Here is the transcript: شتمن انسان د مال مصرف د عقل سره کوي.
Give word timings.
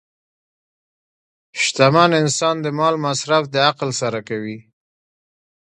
شتمن 1.63 2.11
انسان 2.21 2.55
د 2.61 2.67
مال 2.77 2.95
مصرف 3.05 3.43
د 3.53 3.55
عقل 3.69 3.89
سره 4.01 4.19
کوي. 4.29 4.57